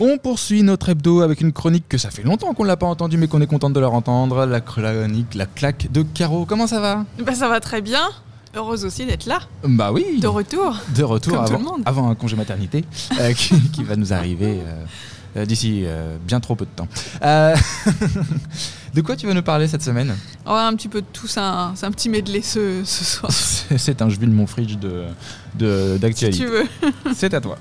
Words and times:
On 0.00 0.18
poursuit 0.18 0.62
notre 0.62 0.88
hebdo 0.88 1.20
avec 1.20 1.40
une 1.40 1.52
chronique 1.52 1.88
que 1.88 1.98
ça 1.98 2.10
fait 2.10 2.22
longtemps 2.24 2.52
qu'on 2.52 2.64
l'a 2.64 2.76
pas 2.76 2.86
entendue, 2.86 3.16
mais 3.16 3.28
qu'on 3.28 3.40
est 3.40 3.46
content 3.46 3.70
de 3.70 3.78
leur 3.78 3.94
entendre. 3.94 4.44
La 4.44 4.60
chronique, 4.60 5.34
la 5.34 5.46
claque 5.46 5.90
de 5.92 6.02
Caro. 6.02 6.44
Comment 6.46 6.66
ça 6.66 6.80
va? 6.80 7.04
Bah 7.24 7.34
ça 7.34 7.48
va 7.48 7.60
très 7.60 7.80
bien. 7.80 8.02
Heureuse 8.56 8.84
aussi 8.84 9.06
d'être 9.06 9.26
là. 9.26 9.40
Bah 9.64 9.92
oui. 9.92 10.18
De 10.20 10.26
retour. 10.26 10.76
De 10.96 11.02
retour 11.02 11.40
avant, 11.40 11.58
le 11.58 11.64
monde. 11.64 11.82
avant 11.86 12.08
un 12.10 12.14
congé 12.14 12.36
maternité 12.36 12.84
euh, 13.20 13.32
qui, 13.36 13.60
qui 13.70 13.82
va 13.84 13.96
nous 13.96 14.12
arriver 14.12 14.60
euh, 14.64 14.84
euh, 15.38 15.44
d'ici 15.44 15.82
euh, 15.84 16.16
bien 16.24 16.38
trop 16.40 16.54
peu 16.54 16.64
de 16.64 16.70
temps. 16.74 16.88
De 18.94 19.00
quoi 19.00 19.16
tu 19.16 19.26
vas 19.26 19.34
nous 19.34 19.42
parler 19.42 19.66
cette 19.66 19.82
semaine? 19.82 20.14
Va 20.46 20.68
un 20.68 20.74
petit 20.76 20.86
peu 20.88 21.00
de 21.00 21.06
tout, 21.12 21.26
c'est 21.26 21.40
un, 21.40 21.72
c'est 21.74 21.84
un 21.84 21.90
petit 21.90 22.08
medley 22.08 22.42
ce, 22.42 22.82
ce 22.84 23.04
soir. 23.04 23.32
C'est 23.76 24.00
un 24.02 24.08
je 24.08 24.20
vide 24.20 24.32
mon 24.32 24.46
fridge 24.46 24.76
de 24.76 25.02
de- 25.56 25.94
si 25.94 25.98
d'actualité. 26.00 26.38
tu 26.38 26.46
veux. 26.46 26.64
C'est 27.12 27.34
à 27.34 27.40
toi. 27.40 27.58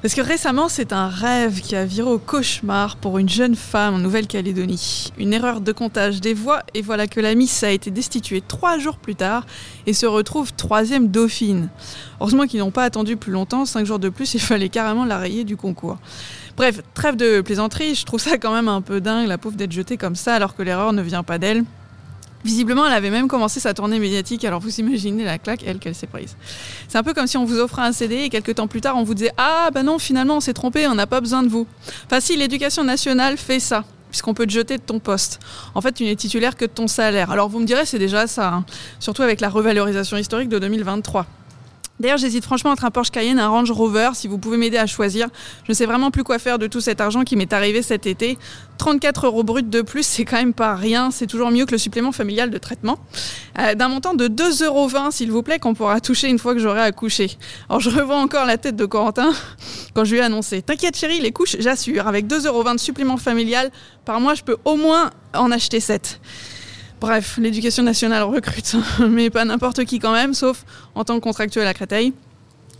Parce 0.00 0.14
que 0.14 0.20
récemment, 0.20 0.68
c'est 0.68 0.92
un 0.92 1.08
rêve 1.08 1.60
qui 1.60 1.74
a 1.74 1.84
viré 1.84 2.08
au 2.08 2.20
cauchemar 2.20 2.94
pour 2.94 3.18
une 3.18 3.28
jeune 3.28 3.56
femme 3.56 3.94
en 3.94 3.98
Nouvelle-Calédonie. 3.98 5.12
Une 5.18 5.32
erreur 5.32 5.60
de 5.60 5.72
comptage 5.72 6.20
des 6.20 6.34
voix, 6.34 6.62
et 6.72 6.82
voilà 6.82 7.08
que 7.08 7.18
la 7.18 7.34
Miss 7.34 7.64
a 7.64 7.72
été 7.72 7.90
destituée 7.90 8.40
trois 8.40 8.78
jours 8.78 8.98
plus 8.98 9.16
tard 9.16 9.44
et 9.86 9.92
se 9.92 10.06
retrouve 10.06 10.52
troisième 10.52 11.08
dauphine. 11.08 11.68
Heureusement 12.20 12.46
qu'ils 12.46 12.60
n'ont 12.60 12.70
pas 12.70 12.84
attendu 12.84 13.16
plus 13.16 13.32
longtemps, 13.32 13.64
cinq 13.64 13.86
jours 13.86 13.98
de 13.98 14.08
plus, 14.08 14.34
il 14.34 14.40
fallait 14.40 14.68
carrément 14.68 15.04
la 15.04 15.18
rayer 15.18 15.42
du 15.42 15.56
concours. 15.56 15.98
Bref, 16.56 16.80
trêve 16.94 17.16
de 17.16 17.40
plaisanterie, 17.40 17.96
je 17.96 18.06
trouve 18.06 18.20
ça 18.20 18.38
quand 18.38 18.54
même 18.54 18.68
un 18.68 18.82
peu 18.82 19.00
dingue, 19.00 19.26
la 19.26 19.36
pauvre 19.36 19.56
d'être 19.56 19.72
jetée 19.72 19.96
comme 19.96 20.14
ça 20.14 20.34
alors 20.34 20.54
que 20.54 20.62
l'erreur 20.62 20.92
ne 20.92 21.02
vient 21.02 21.24
pas 21.24 21.38
d'elle. 21.38 21.64
Visiblement, 22.44 22.86
elle 22.86 22.92
avait 22.92 23.10
même 23.10 23.26
commencé 23.26 23.58
sa 23.58 23.74
tournée 23.74 23.98
médiatique, 23.98 24.44
alors 24.44 24.60
vous 24.60 24.78
imaginez 24.78 25.24
la 25.24 25.38
claque, 25.38 25.64
elle, 25.66 25.78
qu'elle 25.78 25.94
s'est 25.94 26.06
prise. 26.06 26.36
C'est 26.86 26.96
un 26.96 27.02
peu 27.02 27.12
comme 27.12 27.26
si 27.26 27.36
on 27.36 27.44
vous 27.44 27.58
offrait 27.58 27.82
un 27.82 27.92
CD 27.92 28.16
et 28.16 28.28
quelques 28.28 28.54
temps 28.54 28.68
plus 28.68 28.80
tard, 28.80 28.96
on 28.96 29.02
vous 29.02 29.14
disait 29.14 29.32
Ah, 29.36 29.70
bah 29.72 29.82
non, 29.82 29.98
finalement, 29.98 30.36
on 30.36 30.40
s'est 30.40 30.54
trompé, 30.54 30.86
on 30.86 30.94
n'a 30.94 31.06
pas 31.06 31.20
besoin 31.20 31.42
de 31.42 31.48
vous. 31.48 31.66
Enfin, 32.06 32.20
si, 32.20 32.36
l'éducation 32.36 32.84
nationale 32.84 33.36
fait 33.36 33.58
ça, 33.58 33.84
puisqu'on 34.10 34.34
peut 34.34 34.46
te 34.46 34.52
jeter 34.52 34.78
de 34.78 34.82
ton 34.82 35.00
poste. 35.00 35.40
En 35.74 35.80
fait, 35.80 35.92
tu 35.92 36.04
n'es 36.04 36.14
titulaire 36.14 36.56
que 36.56 36.64
de 36.64 36.70
ton 36.70 36.86
salaire. 36.86 37.30
Alors, 37.32 37.48
vous 37.48 37.58
me 37.58 37.66
direz, 37.66 37.84
c'est 37.86 37.98
déjà 37.98 38.26
ça, 38.26 38.48
hein. 38.48 38.64
surtout 39.00 39.22
avec 39.22 39.40
la 39.40 39.48
revalorisation 39.48 40.16
historique 40.16 40.48
de 40.48 40.58
2023. 40.58 41.26
D'ailleurs, 42.00 42.18
j'hésite 42.18 42.44
franchement 42.44 42.70
entre 42.70 42.84
un 42.84 42.90
Porsche 42.90 43.10
Cayenne 43.10 43.38
et 43.38 43.42
un 43.42 43.48
Range 43.48 43.70
Rover. 43.70 44.10
Si 44.14 44.28
vous 44.28 44.38
pouvez 44.38 44.56
m'aider 44.56 44.78
à 44.78 44.86
choisir, 44.86 45.28
je 45.64 45.72
ne 45.72 45.74
sais 45.74 45.86
vraiment 45.86 46.10
plus 46.10 46.22
quoi 46.22 46.38
faire 46.38 46.58
de 46.58 46.66
tout 46.66 46.80
cet 46.80 47.00
argent 47.00 47.24
qui 47.24 47.34
m'est 47.34 47.52
arrivé 47.52 47.82
cet 47.82 48.06
été. 48.06 48.38
34 48.78 49.26
euros 49.26 49.42
brut 49.42 49.68
de 49.68 49.82
plus, 49.82 50.04
c'est 50.04 50.24
quand 50.24 50.36
même 50.36 50.54
pas 50.54 50.76
rien. 50.76 51.10
C'est 51.10 51.26
toujours 51.26 51.50
mieux 51.50 51.66
que 51.66 51.72
le 51.72 51.78
supplément 51.78 52.12
familial 52.12 52.50
de 52.50 52.58
traitement. 52.58 52.98
Euh, 53.58 53.74
D'un 53.74 53.88
montant 53.88 54.14
de 54.14 54.28
2,20 54.28 54.64
euros, 54.66 54.88
s'il 55.10 55.32
vous 55.32 55.42
plaît, 55.42 55.58
qu'on 55.58 55.74
pourra 55.74 56.00
toucher 56.00 56.28
une 56.28 56.38
fois 56.38 56.54
que 56.54 56.60
j'aurai 56.60 56.82
accouché. 56.82 57.36
Alors, 57.68 57.80
je 57.80 57.90
revois 57.90 58.18
encore 58.18 58.46
la 58.46 58.58
tête 58.58 58.76
de 58.76 58.86
Corentin 58.86 59.32
quand 59.94 60.04
je 60.04 60.12
lui 60.12 60.18
ai 60.18 60.22
annoncé 60.22 60.62
T'inquiète, 60.62 60.96
chérie, 60.96 61.20
les 61.20 61.32
couches, 61.32 61.56
j'assure. 61.58 62.06
Avec 62.06 62.26
2,20 62.26 62.46
euros 62.46 62.64
de 62.64 62.78
supplément 62.78 63.16
familial, 63.16 63.70
par 64.04 64.20
mois, 64.20 64.34
je 64.34 64.42
peux 64.42 64.56
au 64.64 64.76
moins 64.76 65.10
en 65.34 65.50
acheter 65.50 65.80
7. 65.80 66.20
Bref, 67.00 67.38
l'éducation 67.40 67.82
nationale 67.82 68.24
recrute, 68.24 68.74
mais 69.08 69.30
pas 69.30 69.44
n'importe 69.44 69.84
qui 69.84 69.98
quand 69.98 70.12
même, 70.12 70.34
sauf 70.34 70.64
en 70.94 71.04
tant 71.04 71.14
que 71.16 71.20
contractuel 71.20 71.66
à 71.66 71.74
Créteil. 71.74 72.12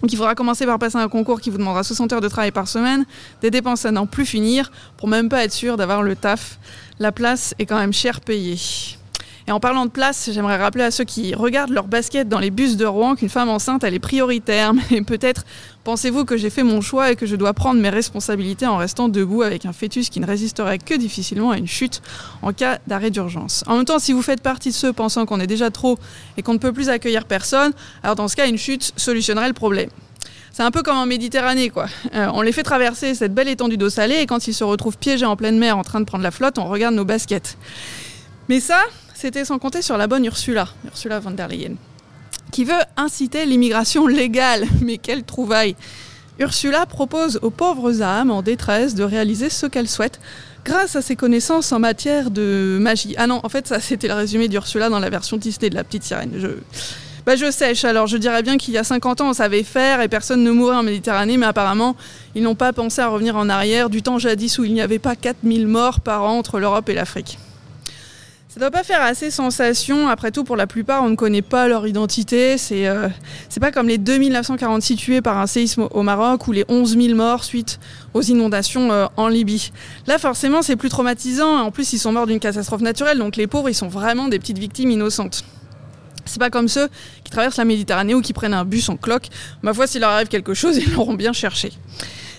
Donc 0.01 0.13
il 0.13 0.17
faudra 0.17 0.35
commencer 0.35 0.65
par 0.65 0.79
passer 0.79 0.97
un 0.97 1.09
concours 1.09 1.41
qui 1.41 1.51
vous 1.51 1.59
demandera 1.59 1.83
60 1.83 2.13
heures 2.13 2.21
de 2.21 2.29
travail 2.29 2.53
par 2.53 2.69
semaine, 2.69 3.05
des 3.43 3.51
dépenses 3.51 3.85
à 3.85 3.91
n'en 3.91 4.07
plus 4.07 4.27
finir, 4.27 4.71
pour 4.97 5.09
même 5.09 5.29
pas 5.29 5.45
être 5.45 5.53
sûr 5.53 5.77
d'avoir 5.77 6.03
le 6.03 6.15
taf. 6.15 6.59
La 6.99 7.13
place 7.13 7.55
est 7.59 7.67
quand 7.67 7.79
même 7.79 7.93
cher 7.93 8.21
payée. 8.21 8.59
Et 9.49 9.51
en 9.51 9.61
parlant 9.61 9.87
de 9.87 9.91
place, 9.91 10.29
j'aimerais 10.31 10.59
rappeler 10.59 10.85
à 10.85 10.91
ceux 10.91 11.05
qui 11.05 11.35
regardent 11.35 11.71
leur 11.71 11.87
basket 11.87 12.29
dans 12.29 12.39
les 12.39 12.51
bus 12.51 12.77
de 12.77 12.85
Rouen 12.85 13.17
qu'une 13.17 13.31
femme 13.31 13.49
enceinte, 13.49 13.83
elle 13.83 13.95
est 13.95 13.99
prioritaire. 13.99 14.75
Mais 14.91 15.01
peut-être 15.01 15.47
pensez-vous 15.85 16.27
que 16.27 16.37
j'ai 16.37 16.51
fait 16.51 16.63
mon 16.63 16.83
choix 16.83 17.11
et 17.11 17.17
que 17.17 17.25
je 17.25 17.35
dois 17.35 17.55
prendre 17.55 17.81
mes 17.81 17.89
responsabilités 17.89 18.67
en 18.67 18.77
restant 18.77 19.09
debout 19.09 19.41
avec 19.41 19.65
un 19.65 19.73
fœtus 19.73 20.11
qui 20.11 20.21
ne 20.21 20.27
résisterait 20.27 20.77
que 20.77 20.93
difficilement 20.93 21.51
à 21.51 21.57
une 21.57 21.67
chute 21.67 22.03
en 22.43 22.53
cas 22.53 22.79
d'arrêt 22.87 23.11
d'urgence. 23.11 23.65
En 23.67 23.77
même 23.77 23.87
temps, 23.87 23.99
si 23.99 24.13
vous 24.13 24.21
faites 24.21 24.43
partie 24.43 24.69
de 24.69 24.75
ceux 24.75 24.93
pensant 24.93 25.25
qu'on 25.25 25.41
est 25.41 25.47
déjà 25.47 25.71
trop 25.71 25.97
et 26.37 26.43
qu'on 26.43 26.53
ne 26.53 26.59
peut 26.59 26.75
plus 26.75 26.91
accueillir 26.91 27.25
personne, 27.25 27.73
alors 28.03 28.17
dans 28.17 28.29
ce 28.29 28.37
cas, 28.37 28.47
une 28.47 28.59
chute 28.59 28.93
solutionnerait 28.99 29.49
le 29.49 29.55
problème. 29.55 29.89
C'est 30.53 30.63
un 30.63 30.71
peu 30.71 30.83
comme 30.83 30.99
en 30.99 31.07
Méditerranée, 31.07 31.71
quoi. 31.71 31.87
Euh, 32.15 32.29
on 32.35 32.43
les 32.43 32.53
fait 32.53 32.65
traverser 32.65 33.15
cette 33.15 33.33
belle 33.33 33.49
étendue 33.49 33.79
d'eau 33.79 33.89
salée 33.89 34.17
et 34.17 34.27
quand 34.27 34.47
ils 34.47 34.53
se 34.53 34.65
retrouvent 34.65 34.99
piégés 34.99 35.25
en 35.25 35.37
pleine 35.37 35.59
mer 35.59 35.79
en 35.79 35.85
train 35.85 36.01
de 36.01 36.05
prendre 36.05 36.25
la 36.25 36.33
flotte, 36.33 36.59
on 36.59 36.67
regarde 36.67 36.95
nos 36.95 37.07
baskets. 37.07 37.57
Mais 38.51 38.61
ça, 38.61 38.81
c'était 39.19 39.45
sans 39.45 39.59
compter 39.59 39.83
sur 39.83 39.97
la 39.97 40.07
bonne 40.07 40.25
Ursula, 40.25 40.69
Ursula 40.87 41.19
von 41.19 41.33
der 41.33 41.49
Leyen, 41.49 41.75
qui 42.53 42.65
veut 42.65 42.81
inciter 42.97 43.47
l'immigration 43.47 44.07
légale. 44.07 44.65
Mais 44.81 44.97
quelle 44.97 45.25
trouvaille 45.25 45.75
Ursula 46.39 46.87
propose 46.87 47.41
aux 47.43 47.51
pauvres 47.51 48.01
âmes 48.01 48.31
en 48.31 48.43
détresse 48.43 48.95
de 48.95 49.03
réaliser 49.03 49.51
ce 49.51 49.67
qu'elles 49.67 49.89
souhaitent 49.89 50.21
grâce 50.65 50.95
à 50.95 51.03
ses 51.03 51.17
connaissances 51.17 51.73
en 51.73 51.81
matière 51.81 52.31
de 52.31 52.79
magie. 52.81 53.17
Ah 53.19 53.27
non, 53.27 53.41
en 53.43 53.49
fait, 53.49 53.67
ça 53.67 53.81
c'était 53.81 54.07
le 54.07 54.15
résumé 54.15 54.47
d'Ursula 54.47 54.89
dans 54.89 55.01
la 55.01 55.11
version 55.11 55.37
Disney 55.37 55.69
de 55.69 55.75
la 55.75 55.83
petite 55.83 56.05
sirène. 56.05 56.35
Je... 56.37 56.49
Bah, 57.27 57.35
je 57.35 57.51
sèche, 57.51 57.85
alors 57.85 58.07
je 58.07 58.19
dirais 58.19 58.45
bien 58.45 58.57
qu'il 58.57 58.73
y 58.73 58.79
a 58.79 58.85
50 58.85 59.21
ans 59.21 59.31
on 59.31 59.33
savait 59.35 59.65
faire 59.65 60.01
et 60.01 60.09
personne 60.09 60.45
ne 60.45 60.51
mourait 60.53 60.77
en 60.77 60.85
Méditerranée, 60.85 61.37
mais 61.37 61.47
apparemment 61.47 61.97
ils 62.37 62.43
n'ont 62.43 62.55
pas 62.55 62.73
pensé 62.73 63.03
à 63.03 63.09
revenir 63.09 63.37
en 63.37 63.49
arrière 63.49 63.91
du 63.91 64.01
temps 64.01 64.19
jadis 64.19 64.59
où 64.59 64.65
il 64.65 64.73
n'y 64.73 64.81
avait 64.81 65.01
pas 65.01 65.17
4000 65.17 65.67
morts 65.67 66.01
par 66.01 66.23
an 66.23 66.39
entre 66.39 66.61
l'Europe 66.61 66.89
et 66.89 66.95
l'Afrique. 66.95 67.39
Ça 68.59 68.65
doit 68.65 68.71
pas 68.73 68.83
faire 68.83 69.03
assez 69.03 69.31
sensation. 69.31 70.09
Après 70.09 70.33
tout, 70.33 70.43
pour 70.43 70.57
la 70.57 70.67
plupart, 70.67 71.05
on 71.05 71.11
ne 71.11 71.15
connaît 71.15 71.43
pas 71.43 71.69
leur 71.69 71.87
identité. 71.87 72.59
C'est 72.59 72.89
euh, 72.89 73.09
pas 73.61 73.71
comme 73.71 73.87
les 73.87 73.99
2946 73.99 74.97
tués 74.97 75.23
par 75.23 75.39
un 75.39 75.47
séisme 75.47 75.87
au 75.93 76.03
Maroc 76.03 76.49
ou 76.49 76.51
les 76.51 76.65
11 76.69 76.99
000 77.01 77.15
morts 77.15 77.45
suite 77.45 77.79
aux 78.15 78.23
inondations 78.23 78.91
euh, 78.91 79.07
en 79.17 79.29
Libye. 79.29 79.71
Là, 80.09 80.19
forcément, 80.19 80.61
c'est 80.63 80.75
plus 80.75 80.89
traumatisant. 80.89 81.61
En 81.61 81.71
plus, 81.71 81.93
ils 81.93 82.01
sont 82.01 82.11
morts 82.11 82.27
d'une 82.27 82.41
catastrophe 82.41 82.81
naturelle, 82.81 83.19
donc 83.19 83.37
les 83.37 83.47
pauvres, 83.47 83.69
ils 83.69 83.75
sont 83.75 83.87
vraiment 83.87 84.27
des 84.27 84.41
petites 84.41 84.59
victimes 84.59 84.91
innocentes. 84.91 85.45
C'est 86.25 86.41
pas 86.41 86.51
comme 86.51 86.67
ceux 86.67 86.89
qui 87.23 87.31
traversent 87.31 87.59
la 87.59 87.65
Méditerranée 87.65 88.17
ou 88.17 88.23
qui 88.23 88.33
prennent 88.33 88.55
un 88.55 88.65
bus 88.65 88.89
en 88.89 88.97
cloque. 88.97 89.29
Ma 89.63 89.73
foi, 89.73 89.87
s'il 89.87 90.01
leur 90.01 90.11
arrive 90.11 90.27
quelque 90.27 90.55
chose, 90.55 90.77
ils 90.85 90.93
l'auront 90.95 91.15
bien 91.15 91.33
cherché. 91.33 91.71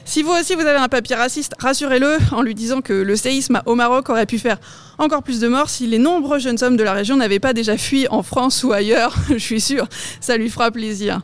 Si 0.05 0.23
vous 0.23 0.31
aussi 0.31 0.55
vous 0.55 0.61
avez 0.61 0.79
un 0.79 0.87
papier 0.87 1.15
raciste, 1.15 1.53
rassurez-le 1.59 2.17
en 2.31 2.41
lui 2.41 2.55
disant 2.55 2.81
que 2.81 2.93
le 2.93 3.15
séisme 3.15 3.61
au 3.65 3.75
Maroc 3.75 4.09
aurait 4.09 4.25
pu 4.25 4.39
faire 4.39 4.57
encore 4.97 5.23
plus 5.23 5.39
de 5.39 5.47
morts 5.47 5.69
si 5.69 5.87
les 5.87 5.97
nombreux 5.97 6.39
jeunes 6.39 6.57
hommes 6.61 6.77
de 6.77 6.83
la 6.83 6.93
région 6.93 7.15
n'avaient 7.15 7.39
pas 7.39 7.53
déjà 7.53 7.77
fui 7.77 8.07
en 8.09 8.23
France 8.23 8.63
ou 8.63 8.73
ailleurs. 8.73 9.15
Je 9.29 9.37
suis 9.37 9.61
sûre, 9.61 9.87
ça 10.19 10.35
lui 10.37 10.49
fera 10.49 10.71
plaisir. 10.71 11.21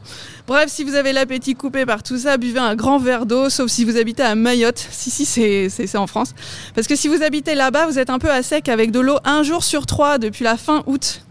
Bref, 0.47 0.69
si 0.69 0.83
vous 0.83 0.95
avez 0.95 1.11
l'appétit 1.13 1.55
coupé 1.55 1.85
par 1.85 2.03
tout 2.03 2.17
ça, 2.17 2.37
buvez 2.37 2.59
un 2.59 2.75
grand 2.75 2.99
verre 2.99 3.25
d'eau, 3.25 3.49
sauf 3.49 3.69
si 3.69 3.83
vous 3.83 3.97
habitez 3.97 4.23
à 4.23 4.35
Mayotte. 4.35 4.87
Si, 4.91 5.09
si, 5.09 5.25
c'est 5.25 5.97
en 5.97 6.07
France. 6.07 6.33
Parce 6.75 6.87
que 6.87 6.95
si 6.95 7.07
vous 7.07 7.23
habitez 7.23 7.55
là-bas, 7.55 7.87
vous 7.87 7.99
êtes 7.99 8.09
un 8.09 8.19
peu 8.19 8.29
à 8.29 8.43
sec 8.43 8.69
avec 8.69 8.91
de 8.91 8.99
l'eau 8.99 9.17
un 9.25 9.43
jour 9.43 9.63
sur 9.63 9.85
trois 9.85 10.17
depuis 10.17 10.43
la 10.43 10.57
fin 10.57 10.83
août. 10.85 11.24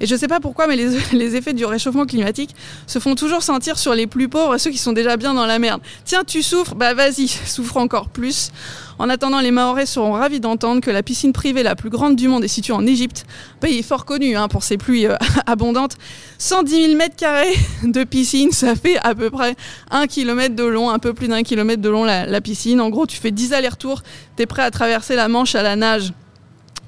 Et 0.00 0.06
je 0.06 0.14
sais 0.14 0.28
pas 0.28 0.40
pourquoi, 0.40 0.66
mais 0.66 0.76
les, 1.12 1.36
effets 1.36 1.52
du 1.52 1.64
réchauffement 1.64 2.06
climatique 2.06 2.54
se 2.86 2.98
font 2.98 3.14
toujours 3.14 3.42
sentir 3.42 3.78
sur 3.78 3.94
les 3.94 4.06
plus 4.06 4.28
pauvres 4.28 4.58
ceux 4.58 4.70
qui 4.70 4.78
sont 4.78 4.92
déjà 4.92 5.16
bien 5.16 5.34
dans 5.34 5.46
la 5.46 5.58
merde. 5.58 5.80
Tiens, 6.04 6.24
tu 6.24 6.42
souffres? 6.42 6.74
Bah 6.74 6.94
vas-y, 6.94 7.28
souffre 7.46 7.76
encore 7.76 8.08
plus. 8.08 8.50
En 8.98 9.10
attendant, 9.10 9.40
les 9.40 9.50
Mahorais 9.50 9.84
seront 9.84 10.12
ravis 10.12 10.40
d'entendre 10.40 10.80
que 10.80 10.90
la 10.90 11.02
piscine 11.02 11.32
privée 11.32 11.62
la 11.62 11.76
plus 11.76 11.90
grande 11.90 12.16
du 12.16 12.28
monde 12.28 12.44
est 12.44 12.48
située 12.48 12.72
en 12.72 12.86
Égypte, 12.86 13.26
pays 13.60 13.82
fort 13.82 14.06
connu 14.06 14.36
hein, 14.36 14.48
pour 14.48 14.62
ses 14.62 14.78
pluies 14.78 15.06
euh, 15.06 15.16
abondantes. 15.46 15.96
110 16.38 16.86
000 16.86 16.96
mètres 16.96 17.16
carrés 17.16 17.54
de 17.82 18.04
piscine, 18.04 18.52
ça 18.52 18.74
fait 18.74 18.98
à 19.02 19.14
peu 19.14 19.30
près 19.30 19.54
un 19.90 20.06
kilomètre 20.06 20.54
de 20.54 20.64
long, 20.64 20.90
un 20.90 20.98
peu 20.98 21.12
plus 21.12 21.28
d'un 21.28 21.42
kilomètre 21.42 21.82
de 21.82 21.88
long 21.88 22.04
la, 22.04 22.26
la 22.26 22.40
piscine. 22.40 22.80
En 22.80 22.88
gros, 22.88 23.06
tu 23.06 23.16
fais 23.18 23.30
10 23.30 23.52
allers-retours, 23.52 24.02
t'es 24.36 24.46
prêt 24.46 24.62
à 24.62 24.70
traverser 24.70 25.14
la 25.14 25.28
Manche 25.28 25.54
à 25.54 25.62
la 25.62 25.76
nage. 25.76 26.12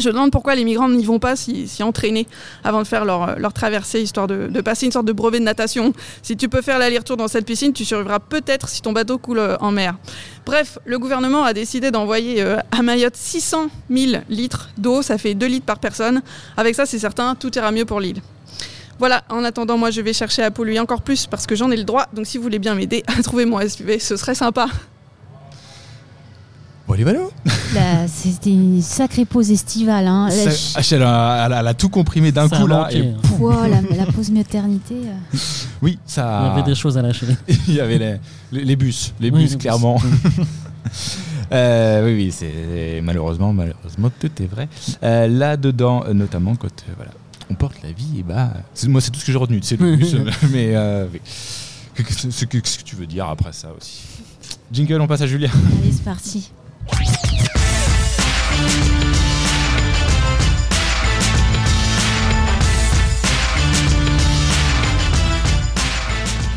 Je 0.01 0.11
demande 0.11 0.31
pourquoi 0.31 0.55
les 0.55 0.65
migrants 0.65 0.89
n'y 0.89 1.05
vont 1.05 1.19
pas 1.19 1.35
s'y 1.35 1.83
entraîner 1.83 2.29
avant 2.63 2.83
de 2.83 2.87
faire 2.87 3.05
leur, 3.05 3.39
leur 3.39 3.53
traversée, 3.53 4.01
histoire 4.01 4.29
de, 4.29 4.47
de 4.47 4.61
passer 4.61 4.87
une 4.87 4.93
sorte 4.93 5.07
de 5.07 5.13
brevet 5.13 5.41
de 5.41 5.45
natation. 5.45 5.93
Si 6.23 6.37
tu 6.37 6.49
peux 6.49 6.63
faire 6.63 6.79
l'aller-retour 6.79 7.17
dans 7.17 7.27
cette 7.27 7.45
piscine, 7.45 7.73
tu 7.73 7.85
survivras 7.85 8.21
peut-être 8.21 8.69
si 8.69 8.81
ton 8.81 8.93
bateau 8.93 9.19
coule 9.19 9.41
euh, 9.41 9.57
en 9.61 9.73
mer. 9.73 9.97
Bref, 10.47 10.79
le 10.85 10.99
gouvernement 10.99 11.43
a 11.43 11.53
décidé 11.53 11.91
d'envoyer 11.91 12.43
euh, 12.43 12.59
à 12.71 12.83
Mayotte 12.83 13.17
600 13.17 13.69
000 13.91 14.23
litres 14.29 14.71
d'eau, 14.79 15.03
ça 15.03 15.19
fait 15.19 15.35
2 15.35 15.47
litres 15.47 15.67
par 15.67 15.81
personne. 15.81 16.23
Avec 16.57 16.75
ça, 16.75 16.87
c'est 16.87 16.99
certain, 17.01 17.35
tout 17.35 17.53
ira 17.59 17.73
mieux 17.73 17.85
pour 17.85 18.01
l'île. 18.01 18.23
Voilà, 18.99 19.23
en 19.29 19.45
attendant, 19.45 19.79
moi 19.79 19.91
je 19.91 20.01
vais 20.01 20.13
chercher 20.13 20.43
à 20.43 20.51
polluer 20.51 20.81
encore 20.81 21.03
plus 21.03 21.27
parce 21.27 21.47
que 21.47 21.55
j'en 21.55 21.71
ai 21.71 21.77
le 21.77 21.85
droit. 21.85 22.07
Donc 22.13 22.27
si 22.27 22.37
vous 22.37 22.43
voulez 22.43 22.59
bien 22.59 22.75
m'aider 22.75 23.05
à 23.07 23.23
trouver 23.23 23.47
mon 23.47 23.61
SUV, 23.61 23.99
ce 23.99 24.17
serait 24.17 24.35
sympa. 24.35 24.67
Bon, 26.89 26.95
allez, 26.95 27.03
voilà. 27.05 27.21
Là, 27.75 28.09
C'était 28.09 28.51
une 28.51 28.81
sacrée 28.81 29.27
pause 29.27 29.51
estivale. 29.51 30.07
Hein. 30.07 30.31
Ça- 30.31 30.45
La- 30.47 30.53
ah, 30.75 30.81
elle, 30.91 31.03
a, 31.03 31.47
elle 31.47 31.53
a- 31.53 31.61
elle 31.61 31.67
a 31.67 31.75
tout 31.75 31.91
comprimé 31.91 32.33
d'un 32.33 32.49
Ça 32.49 32.57
a 32.57 32.61
coup 32.61 32.67
là. 32.67 32.79
manqué. 32.85 32.99
Et, 33.01 33.15
Pouah, 33.37 33.69
la, 33.69 33.83
la 33.95 34.07
pause 34.07 34.31
maternité. 34.31 34.95
euh. 34.95 35.37
oui, 35.83 35.99
Il 36.07 36.11
y 36.11 36.13
ça. 36.13 36.53
avait 36.53 36.63
des 36.63 36.75
choses 36.75 36.97
à 36.97 37.03
lâcher. 37.03 37.27
Il 37.69 37.75
y 37.75 37.81
avait 37.81 37.99
les, 37.99 38.17
les- 38.53 38.65
les 38.65 38.77
bus, 38.77 39.13
les 39.21 39.31
Oui, 39.31 39.41
bus 39.43 39.51
les 39.51 39.57
bus. 39.57 39.63
clairement. 39.63 40.01
Euh, 41.51 42.05
oui, 42.05 42.15
oui, 42.15 42.31
c'est 42.31 43.01
malheureusement, 43.03 43.55
malheureusement, 43.55 44.11
tout 44.21 44.31
est 44.43 44.47
vrai. 44.47 44.69
Euh, 45.03 45.27
Là-dedans, 45.29 46.05
euh, 46.07 46.13
notamment 46.13 46.55
quand 46.57 46.67
euh, 46.69 46.93
voilà, 46.97 47.11
on 47.51 47.55
porte 47.55 47.77
la 47.83 47.91
vie, 47.91 48.19
et 48.19 48.23
bah, 48.23 48.53
c'est- 48.75 48.87
moi 48.89 49.01
c'est 49.01 49.11
tout 49.11 49.19
ce 49.19 49.25
que 49.25 49.33
j'ai 49.33 49.39
retenu, 49.39 49.61
c'est 49.63 49.81
le 49.81 49.97
bus, 49.97 50.15
mais 50.53 50.73
euh, 50.77 51.07
oui. 51.11 51.21
Que- 51.95 52.03
que- 52.03 52.13
ce 52.13 52.45
que, 52.45 52.59
ce 52.63 52.79
que 52.79 52.83
tu 52.85 52.97
veux 52.97 53.07
dire 53.07 53.27
après 53.29 53.53
ça 53.55 53.69
aussi. 53.79 54.03
Jingle, 54.71 55.01
on 55.01 55.07
passe 55.07 55.23
à 55.23 55.27
Julien. 55.27 55.49
Allez, 55.83 55.91
c'est 55.93 56.05
parti. 56.05 56.51